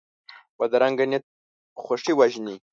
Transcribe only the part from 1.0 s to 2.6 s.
نیت خوښي وژني